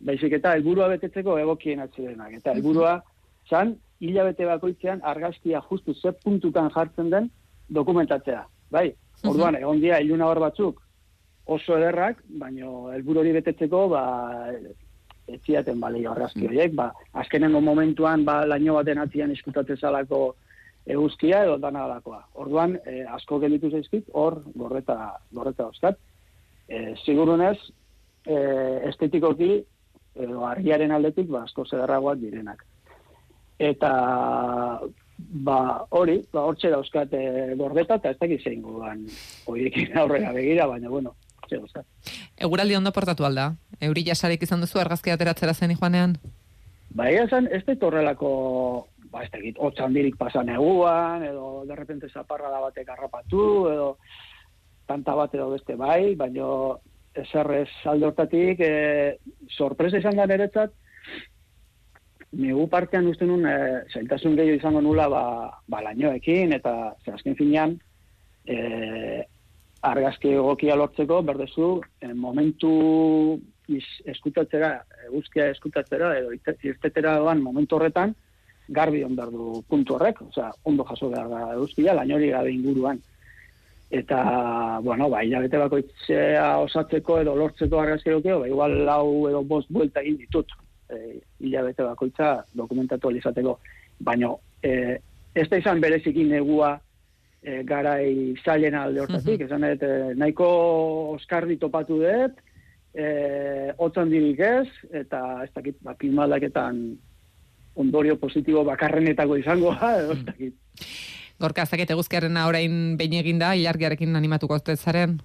[0.00, 2.32] Baizik eta helburua betetzeko egokien atzirenak.
[2.40, 3.00] Eta helburua
[3.48, 7.30] zan, hilabete bakoitzean argazkia justu ze puntukan jartzen den
[7.68, 8.46] dokumentatzea.
[8.70, 8.92] Bai,
[9.24, 10.80] orduan, egon dira iluna hor batzuk
[11.50, 14.02] oso ederrak, baino helburu hori betetzeko, ba,
[15.30, 16.90] ez ziaten balio argazki horiek, ba,
[17.22, 20.20] azkenengo momentuan, ba, laino baten atzian eskutatzen zalako
[20.90, 22.22] eguzkia edo dana alakoa.
[22.42, 25.98] Orduan, eh, asko gelditu zaizkit, hor gorreta, gorreta dauzkat.
[26.70, 27.58] Eh, sigurunez,
[28.26, 29.64] eh, estetikoki,
[30.14, 32.62] edo argiaren aldetik, ba, asko zederragoak direnak.
[33.58, 33.90] Eta,
[35.18, 35.56] ba,
[35.98, 41.16] hori, ba, hortxe dauzkat eh, gordeta, eta ez dakit zein horiekin aurrera begira, baina, bueno,
[41.42, 42.14] hortxe dauzkat.
[42.38, 43.50] Eguraldi ondo portatu alda.
[43.82, 46.20] Euri jasarik izan duzu argazki ateratzera zen joanean.
[46.94, 48.30] Ba, egia esan, ez dut horrelako,
[49.10, 53.96] ba, ez dakit, hotz handirik pasan eguan, edo de repente zaparra da batek harrapatu, edo
[54.90, 56.80] tanta bat edo beste bai, baino
[57.14, 59.16] eserrez alde hortatik, e,
[59.56, 60.74] sorpresa izan da niretzat,
[62.40, 63.56] negu partean uste nun, e,
[63.92, 65.22] zailtasun gehiago izango nula, ba,
[65.70, 67.76] ba lainoekin, eta ze azken finean,
[68.46, 69.26] e,
[69.86, 71.70] argazki egokia lortzeko, berdezu,
[72.02, 72.72] e, momentu
[73.70, 74.74] iz, eskutatzera,
[75.08, 78.14] eguzkia eskutatzera, edo irte- irtetera doan momentu horretan,
[78.70, 83.00] garbi on behar du puntu horrek, osea, ondo jaso behar da eguzkia, lainori gabe inguruan.
[83.90, 89.70] Eta, bueno, ba, hilabete bakoitzea osatzeko edo lortzeko argazki egokio, ba, igual lau edo bost
[89.74, 90.52] buelta egin ditut,
[90.86, 93.56] e, hilabete bakoitza dokumentatu ahal izateko.
[93.98, 94.30] Baina,
[94.62, 95.00] e,
[95.34, 96.76] ez da izan bereziki negua
[97.42, 100.48] e, garai zailen alde hortatik, esan dut, e, nahiko
[101.16, 102.38] oskardi topatu dut,
[102.94, 104.68] e, otzan dirik ez,
[105.02, 105.98] eta ez dakit, ba,
[107.74, 110.54] ondorio positibo bakarrenetako izango, ha, ez dakit.
[111.40, 115.20] Gorka, ez dakit eguzkiarena orain behin eginda, ilargiarekin animatuko ez zaren.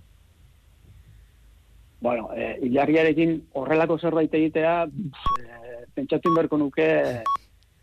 [2.05, 6.85] bueno, e, ilargiarekin horrelako zerbait egitea, pff, e, pentsatu inberko nuke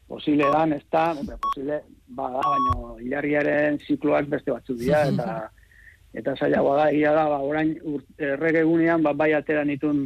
[0.06, 5.50] posible dan, ez da, hombre, posible, bada, baina ilargiaren zikloak beste batzuk dira, eta
[6.14, 10.04] eta zailagoa da, egia da, ba, orain ur- errege egunean, ba, bai atera nitun,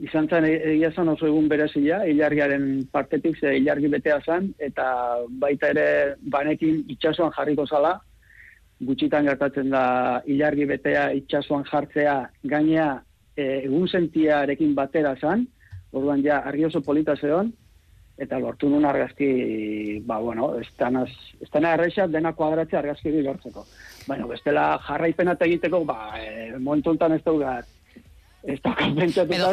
[0.00, 4.86] izan zen e- egia zen oso egun berezia, ilargiaren partetik, ze ilargi betea zen, eta
[5.42, 5.86] baita ere
[6.20, 7.98] banekin itsasoan jarriko zala,
[8.80, 9.84] gutxitan gertatzen da
[10.26, 12.90] ilargi betea itsasoan jartzea gainea
[13.36, 15.46] e, egun sentiarekin batera zen,
[15.92, 17.52] orduan ja argi oso polita zeon,
[18.20, 23.64] eta lortu nun argazki, ba, bueno, ez dana erresa dena kuadratzea argazki lortzeko.
[24.08, 27.66] Baina, bestela jarraipena egiteko, ba, e, momentu ez daugat,
[28.42, 29.50] ez daukat pentsatuta,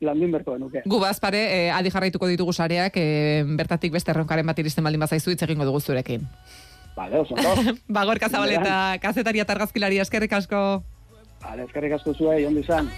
[0.00, 0.82] landin, berko genuke.
[0.86, 5.34] Gu bazpare, e, adi jarraituko ditugu sareak, e, bertatik beste erronkaren bat iristen baldin bazaizu
[5.34, 6.26] hitz egingo dugu zurekin.
[6.96, 7.34] Vale, oso?
[7.98, 10.62] Bagor Kazabaleta, kazetaria eta argazkilaria eskerrik asko.
[11.42, 12.90] Vale, eskerrik asko zuei, ondo izan.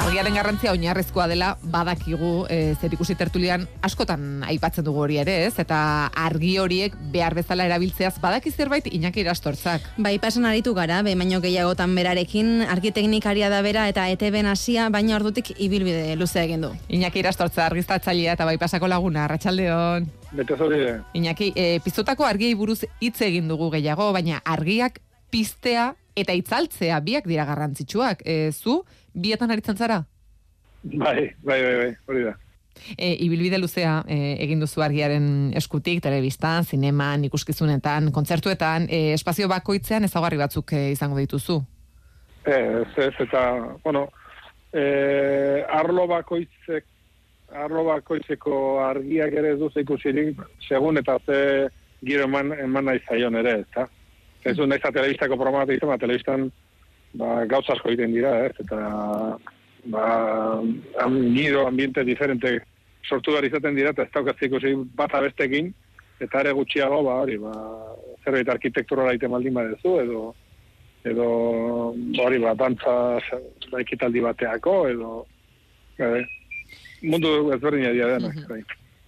[0.00, 5.54] Argiaren garrantzia oinarrizkoa dela badakigu e, zer ikusi tertulian askotan aipatzen dugu hori ere, ez?
[5.62, 5.78] Eta
[6.18, 9.86] argi horiek behar bezala erabiltzeaz badaki zerbait Iñaki Irastortzak.
[9.98, 15.16] Bai, pasan aritu gara, behin baino gehiagotan berarekin, arkiteknikaria da bera eta ETB hasia, baina
[15.16, 16.72] ordutik ibilbide luze egin du.
[16.88, 20.08] Iñaki Irastortza argiztatzailea eta bai pasako laguna, Arratsaldeon.
[20.34, 20.80] Bete zori,
[21.14, 24.98] Iñaki, e, piztutako argiei buruz hitz egin dugu gehiago, baina argiak
[25.30, 28.22] piztea eta itzaltzea biak dira garrantzitsuak.
[28.24, 28.82] E, zu,
[29.14, 30.04] bietan aritzen zara?
[30.84, 32.34] bai, bai, bai, bai, hori da.
[32.98, 40.04] E, ibilbide luzea e, egin duzu argiaren eskutik, telebistan, zineman, ikuskizunetan, kontzertuetan, e, espazio bakoitzean
[40.08, 41.60] ezaugarri batzuk e, izango dituzu.
[42.44, 43.44] Ez, ez, eta,
[43.84, 44.08] bueno,
[44.74, 44.84] e,
[45.70, 46.84] arlo bakoitzek,
[47.54, 51.38] arlo bakoitzeko argiak ere ez duz ikusirik, segun eta ze
[52.04, 53.86] giro eman, eman nahi zaion ere, ezta?
[54.44, 56.50] Ez du nahi za telebistako programa bat izan, ba, telebistan
[57.20, 58.52] ba, gauza asko egiten dira, ez?
[58.64, 58.80] Eta,
[59.94, 60.04] ba,
[61.04, 62.58] am, giro, ambiente diferente
[63.04, 65.72] sortu behar izaten dira, eta ez daukaz ikusi bata bestekin,
[66.24, 67.52] eta ere gutxiago, ba, hori, ba,
[68.24, 70.24] zerbait arkitektura egiten baldin badezu, edo,
[71.04, 71.26] edo
[72.24, 72.94] hori bat dantza
[73.70, 75.10] ba, ekitaldi bateako edo
[76.00, 76.24] e,
[77.04, 78.40] mundu ezberdina dira denak.
[78.48, 78.62] bai.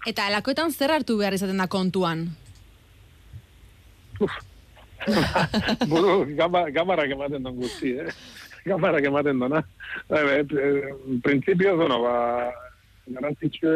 [0.07, 2.29] Eta alakoetan zer hartu behar izaten da kontuan?
[5.91, 8.13] Buru, gama, gamarak ematen don guzti, eh?
[8.67, 9.63] Gamarak ematen dona.
[10.11, 12.15] Bai, bai, eh, Printzipioz, bueno, ba,
[13.07, 13.75] garantzitsu,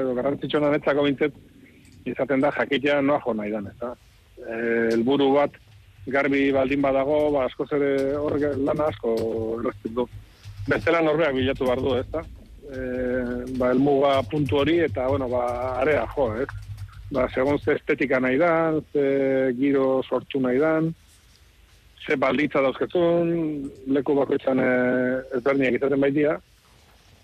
[0.00, 1.34] edo garantzitsu nanetzako bintzet,
[2.08, 3.92] izaten da jakitea noa jo nahi dan, eta
[4.46, 5.58] eh, helburu bat
[6.06, 9.14] garbi baldin badago, ba, askoz ere hor lana asko
[9.60, 10.06] erreztik du.
[10.68, 12.22] Bestela norbeak bilatu behar du, ez da?
[12.70, 12.80] E,
[13.58, 15.44] ba, elmuga puntu hori, eta, bueno, ba,
[15.82, 16.48] area jo, ez?
[17.10, 20.92] Ba, segun ze estetika nahi dan, ze giro sortu nahi dan,
[22.06, 23.32] ze balditza dauzketzun,
[23.90, 24.68] leku bakoitzan e,
[25.38, 26.36] ezberdinak izaten baitia,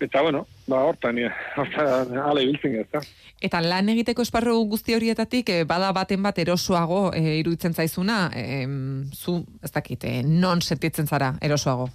[0.03, 1.29] eta, bueno, ba, hortan, e,
[1.61, 3.01] hortan, ale ibiltzen ez, da?
[3.47, 8.67] Eta lan egiteko esparru guzti horietatik, e, bada baten bat erosoago e, iruditzen zaizuna, e,
[9.15, 11.87] zu, ez dakit, e, non sentitzen zara erosoago?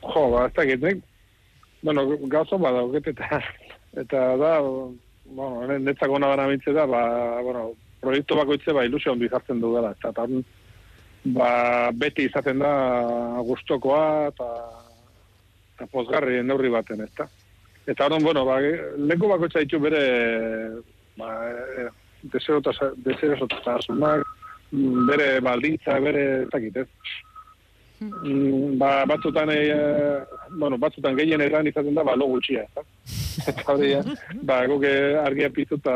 [0.00, 1.04] Jo, ba, ez dakit, nik,
[1.84, 3.44] bueno, gauzo badauket, eta,
[4.00, 4.56] eta da,
[5.30, 7.02] bueno, netzako ona bana bintze da, ba,
[7.42, 10.26] bueno, proiektu bakoitze, ba, ilusio ondo izartzen du dela, eta, eta
[11.36, 11.50] ba,
[11.92, 12.72] beti izaten da
[13.46, 14.48] gustokoa, eta,
[15.76, 17.28] eta pozgarri neurri baten, ezta.
[17.86, 18.60] Eta orduan, bueno, ba,
[19.12, 20.02] leku bakoitza ditu bere,
[21.20, 21.32] ba,
[21.78, 21.88] e,
[22.34, 24.26] deserotasunak,
[24.72, 26.88] mm, bere baldintza, bere, ez dakit, ez.
[28.00, 30.24] Mm, ba, batzutan, e,
[30.56, 32.64] bueno, batzutan gehien eran izaten da, ba, lo gutxia.
[33.50, 35.92] Eta hori, eh, ba, guk eh, argia piztuta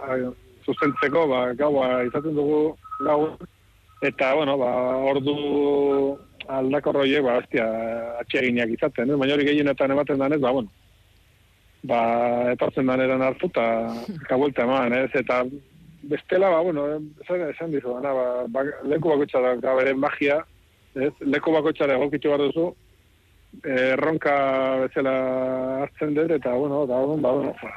[0.00, 0.16] a,
[0.64, 2.60] sustentzeko, ba, gaua izaten dugu
[3.04, 3.34] gau,
[4.02, 4.70] eta, bueno, ba,
[5.12, 5.34] ordu
[6.48, 7.66] aldakorroie, ba, hostia,
[8.22, 9.18] atxeginak izaten, eh?
[9.20, 10.72] baina hori gehienetan ematen danez, ba, bueno,
[11.84, 12.00] ba,
[12.54, 13.66] etortzen daneran hartu, eta
[14.30, 15.42] kabuelta eman, ez, eta
[16.08, 16.88] bestela, ba, bueno,
[17.26, 18.16] esan, esan dizu, ba,
[18.48, 20.40] ba, leku bakoitza da, da bere magia,
[20.94, 22.66] ez, leku bakoitzara egokitu behar duzu,
[23.68, 24.34] erronka
[24.86, 25.14] bezala
[25.82, 27.72] hartzen dut, eta, bueno, da, ba, bueno, ba,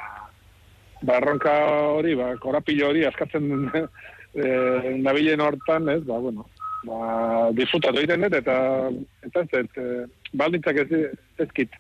[1.02, 1.56] ba, erronka
[1.98, 3.50] hori, ba, korapilo hori askatzen
[4.40, 4.48] e,
[5.04, 6.48] nabilen hortan, ez, ba, bueno,
[6.88, 8.58] ba, disfrutatu egiten dut, eta,
[9.28, 11.04] eta ez, e, baldintzak ez,
[11.48, 11.76] ezkit,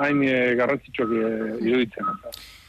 [0.00, 1.28] hain e, garrantzitsuak e,
[1.66, 2.16] iruditzen.
[2.16, 2.59] Eta.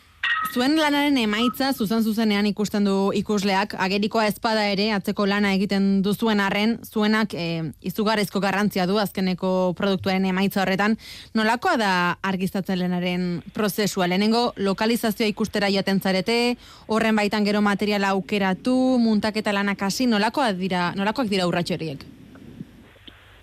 [0.50, 6.42] Zuen lanaren emaitza zuzen zuzenean ikusten du ikusleak, agerikoa ezpada ere atzeko lana egiten duzuen
[6.44, 7.46] arren, zuenak e,
[7.88, 10.98] izugarrizko garrantzia du azkeneko produktuaren emaitza horretan.
[11.38, 11.92] Nolakoa da
[12.28, 14.10] argiztatzelenaren prozesua?
[14.12, 20.90] Lehenengo lokalizazioa ikustera jaten zarete, horren baitan gero materiala aukeratu, muntaketa lanak hasi, nolakoak dira,
[21.00, 22.04] nolakoak dira urratxo horiek?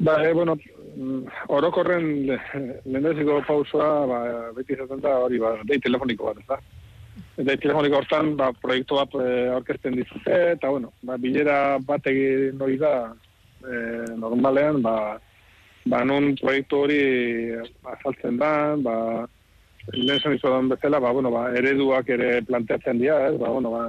[0.01, 0.59] Ba, e, bueno,
[0.97, 1.23] mm,
[1.57, 2.41] orokorren le-
[2.85, 4.21] lehendabiziko pausoa, ba,
[4.59, 6.61] beti izaten da hori, ba, dei telefoniko bat, ez da?
[7.39, 12.59] Dei telefoniko hortan, ba, proiektu bat e, aurkezten dizute, eta, bueno, ba, bilera bat egin
[12.65, 13.13] hori da,
[13.63, 13.77] e,
[14.19, 14.95] normalean, ba,
[15.87, 16.99] ba, nun proiektu hori
[17.95, 18.51] azaltzen da,
[18.83, 18.97] ba,
[19.95, 23.87] lehen zen izudan bezala, ba, bueno, ba, ereduak ere planteatzen dira, ez, ba, bueno, ba,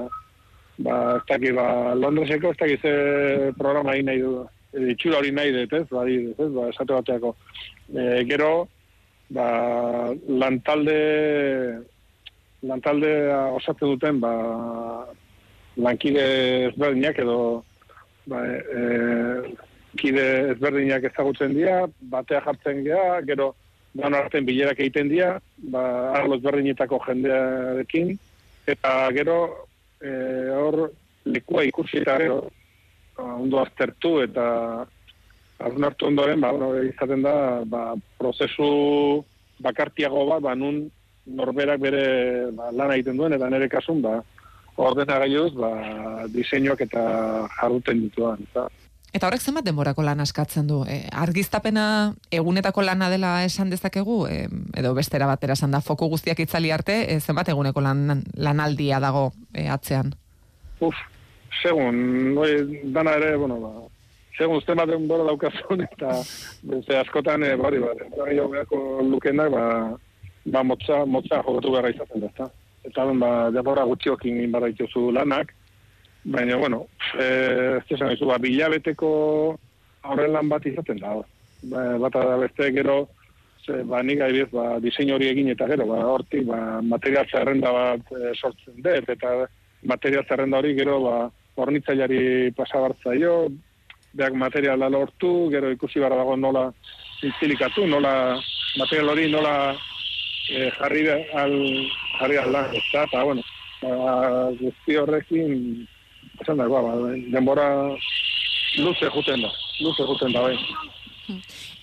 [0.85, 4.33] ba, ez dakit, ba, Londreseko ez dakit ze programa egin nahi du,
[4.77, 7.33] e, itxura hori nahi dut, ez, ba, ez, ba, esate bateako.
[7.97, 8.67] E, gero,
[9.33, 9.47] ba,
[10.29, 10.99] lantalde,
[12.61, 13.11] lantalde
[13.55, 14.33] osatzen duten, ba,
[15.79, 16.25] lankide
[16.69, 17.39] ezberdinak edo,
[18.29, 18.83] ba, e,
[19.99, 23.53] kide ezberdinak ezagutzen dira, batea jartzen gea, gero,
[23.97, 25.37] dan artean bilerak egiten dira,
[25.73, 25.83] ba,
[26.19, 28.13] arlo ezberdinetako jendearekin,
[28.69, 29.39] eta gero,
[30.01, 30.11] e,
[30.59, 30.89] hor,
[31.29, 32.43] lekua ikusi eta gero,
[33.17, 34.45] ba, ondo aztertu eta
[35.59, 36.53] hartu ondoren, ba,
[36.85, 37.83] izaten da, ba,
[38.19, 38.69] prozesu
[39.63, 40.87] bakartiago bat, ba, nun
[41.35, 42.03] norberak bere
[42.55, 44.19] ba, lana egiten duen, eta nire kasun, ba,
[44.79, 45.71] ordenagailuz, ba,
[46.33, 47.03] diseinuak eta
[47.59, 48.45] jarduten dituan.
[48.49, 48.69] Eta,
[49.09, 50.83] Eta horrek zenbat denborako lan askatzen du?
[50.85, 54.43] E, argiztapena egunetako lana dela esan dezakegu, e,
[54.77, 59.31] edo bestera batera esan da, foku guztiak itzali arte, e, zenbat eguneko lan, lanaldia dago
[59.53, 60.13] e, atzean?
[60.79, 60.95] uf,
[61.61, 63.71] segun, oi, dana ere, bueno, ba,
[64.37, 69.57] segun uste bat denbora daukazun, eta ze askotan, e, bari, bari, bari, beharko lukenak,
[70.51, 72.49] ba, motza, motza jokatu beharra izaten da, ezta?
[72.89, 75.53] Eta, ba, denbora gutxiokin barra dituzu lanak,
[76.23, 76.85] baina, bueno,
[77.17, 77.27] e,
[77.77, 79.09] ez esan ba, bilabeteko
[80.09, 81.15] horren lan bat izaten da,
[81.63, 82.99] ba, bata da beste gero,
[83.65, 87.73] ze, ba, nik adibidez, ba, diseinu hori egin eta gero, ba, hortik, ba, material zerrenda
[87.75, 89.35] bat e, sortzen dut, eta
[89.83, 91.17] material zerrenda hori gero, ba,
[91.59, 93.49] hornitzaileari pasabartzaio,
[94.13, 96.69] beak materiala lortu, gero ikusi barra dago nola
[97.23, 98.39] intzilikatu, nola
[98.77, 99.53] material hori nola
[100.49, 101.55] e, jarri al,
[102.19, 103.43] jarri al lan, eta, bueno,
[103.81, 105.88] ba, guzti horrekin,
[106.41, 106.95] esan dago, ba,
[107.33, 107.67] denbora
[108.77, 110.57] luze juten da, luze juten da, bai.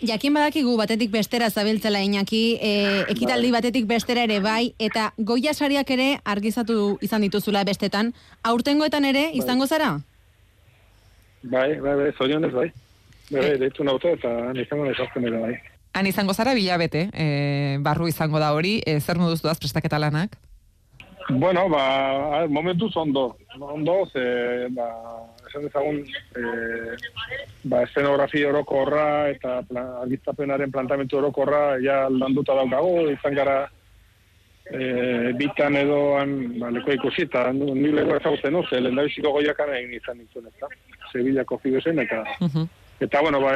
[0.03, 2.73] Jakin badakigu batetik bestera zabiltzela Iñaki, e,
[3.13, 9.31] ekitaldi batetik bestera ere bai, eta goia sariak ere argizatu izan dituzula bestetan, aurtengoetan ere
[9.39, 9.95] izango zara?
[11.43, 12.69] Bai, bai, bai, zorionez, bai.
[13.31, 15.55] Bai, bai, deitu naute eta nizango nizazten ere, bai.
[15.97, 20.37] Han izango zara bilabete, e, barru izango da hori, e, zer moduz duaz prestaketa lanak?
[21.31, 23.39] Bueno, ba, momentuz ondo.
[23.59, 24.91] Ondo, ze, ba,
[25.49, 26.03] esan dezagun,
[26.37, 26.43] e,
[27.65, 33.59] ba, eszenografia orokorra eta plan, argiztapenaren plantamentu orokorra ja landuta daukago, izan gara
[34.69, 39.01] e, bitan edoan ba, leko ikusi, eta ni leko ezagutzen no, ze lehen
[39.33, 40.69] goiakan egin izan nintzen, eta
[41.13, 42.67] Sevillako fidesen, eta Uh
[42.99, 43.53] Eta, bueno, ba,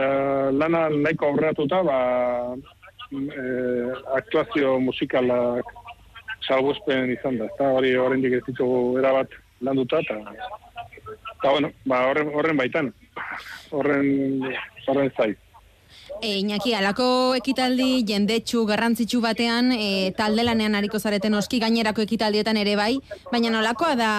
[0.52, 1.98] lana nahiko aurreratuta, ba,
[3.10, 3.44] e,
[4.16, 5.64] aktuazio musikalak
[6.46, 7.48] salbuzpen izan da.
[7.48, 9.32] Eta hori horrendik ez ditugu erabat
[9.64, 10.18] landuta, eta,
[11.36, 12.92] eta bueno, ba, horren, horren baitan,
[13.70, 14.10] horren,
[14.86, 15.32] horren zai.
[16.22, 22.58] E, Iñaki, alako ekitaldi jendetsu garrantzitsu batean, e, talde lanean ariko zareten oski gainerako ekitaldietan
[22.60, 22.92] ere bai,
[23.32, 24.10] baina nolakoa da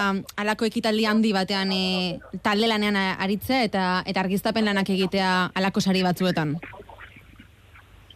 [0.42, 6.02] alako ekitaldi handi batean e, talde lanean aritzea eta eta argiztapen lanak egitea alako sari
[6.02, 6.56] batzuetan.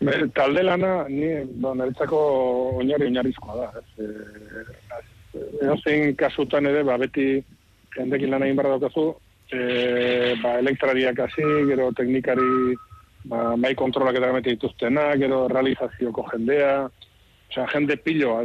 [0.01, 1.31] Be, talde lana, ni,
[1.63, 2.19] ba, niretzako
[2.81, 3.71] oinarri oinarrizkoa da.
[5.63, 7.39] Ez, e, kasutan ere, ba, beti
[7.95, 9.07] jendekin lan egin barra daukazu,
[9.55, 12.75] e, ba, elektrariak hasi, gero teknikari
[13.31, 16.87] ba, mai kontrolak eta gamete dituztena, gero realizazioko jendea,
[17.47, 18.41] Osea, jende piloa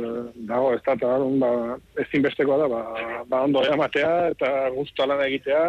[0.45, 0.95] dago, ez da,
[1.41, 2.81] ba, ezinbestekoa da, ba,
[3.27, 5.63] ba ondo eramatea eta guztua lan egitea,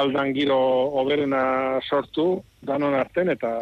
[0.00, 0.58] aldan giro
[1.00, 3.54] oberena sortu, danon arten, eta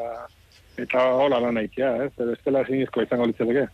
[0.76, 2.10] eta hola lan aitea, ez?
[2.20, 2.24] Eh?
[2.32, 3.64] Bestela zinizko izango litzateke.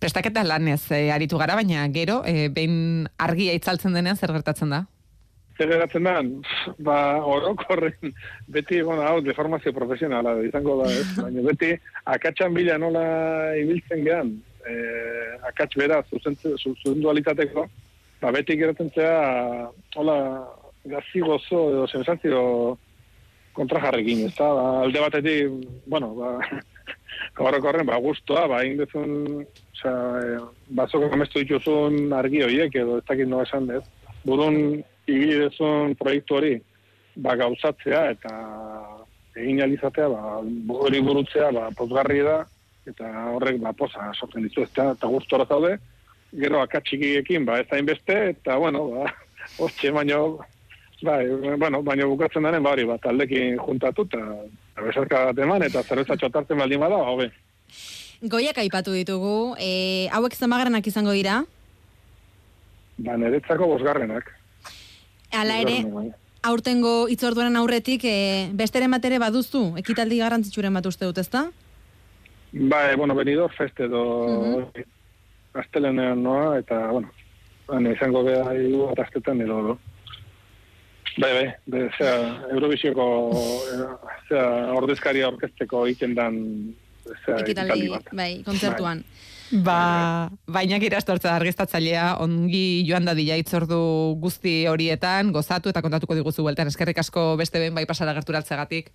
[0.00, 4.86] Prestaketa lanez e, aritu gara, baina gero, e, behin argia itzaltzen denean, zer gertatzen da?
[5.56, 6.18] Zer geratzen da,
[6.84, 8.12] ba, orokorren,
[8.52, 11.06] beti, bueno, hau, deformazio profesionala izango da, ez?
[11.24, 11.70] Baina beti,
[12.12, 13.04] akatsan bila nola
[13.56, 14.34] ibiltzen gehan,
[14.68, 14.74] e,
[15.48, 17.64] akats bera, zuzendu alitateko,
[18.20, 20.18] ba, beti geratzen zea, hola,
[20.86, 22.42] gazi gozo edo sensazio
[23.56, 25.54] kontrajarrekin, ez da, ba, alde batetik,
[25.86, 26.34] bueno, ba,
[27.48, 29.40] orokorren, ba, guztua, ba, indezun,
[29.72, 30.36] oza, e,
[30.76, 34.12] bazoko amestu dituzun argi horiek, edo ez dakit no esan, ez?
[34.26, 36.54] Burun, ibili dezun proiektu hori,
[37.16, 38.32] ba, gauzatzea, eta
[39.36, 40.40] egin alizatea, ba,
[40.80, 42.40] hori burutzea, ba, pozgarri da,
[42.88, 45.76] eta horrek, ba, poza, sortzen ditu, ez da, eta guztora zaude,
[46.36, 49.10] gero akatxikiekin, ba, ez da inbeste, eta, bueno, ba,
[49.62, 50.38] hostxe, baino,
[51.04, 51.26] Bai,
[51.60, 56.56] bueno, baina bukatzen daren, bari, bat, aldekin juntatu, eta Besarka bat eman, eta zerbeza txotartzen
[56.56, 57.26] baldin bada, ba, hobe.
[58.32, 61.42] Goiak aipatu ditugu, e, hauek zenbagrenak izango dira,
[62.96, 64.30] Ba, niretzako bosgarrenak.
[65.32, 66.10] Hala ere, bai.
[66.42, 71.50] aurtengo itzorduaren aurretik, e, besteren bat ere baduzu, ekitaldi garrantzitsuren bat uste dut, ezta?
[72.52, 74.84] Ba, e, bueno, benidor feste edo Mhm.
[75.54, 77.10] astelenean noa, eta, bueno,
[77.68, 79.78] han izango beha hiru bat astetan edo, edo.
[81.18, 86.74] Bai, bai, be, zera, Eurovisioko, eh, zera, ordezkaria orkesteko egiten dan,
[87.24, 88.02] zera, Ekitaldi, bat.
[88.12, 89.02] bai, kontzertuan.
[89.50, 93.78] Ba, baina irastortza argiztatzailea ongi joan da dila itzordu
[94.22, 96.66] guzti horietan, gozatu eta kontatuko diguzu bueltan.
[96.72, 98.90] Eskerrik asko beste behin bai pasara gerturaltzegatik.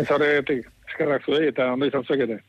[0.00, 2.40] Ez horretik, eskerrak zuei eta ondo izan zuek ere.